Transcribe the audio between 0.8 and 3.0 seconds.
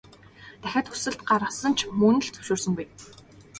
хүсэлт гаргасан ч мөн л зөвшөөрсөнгүй.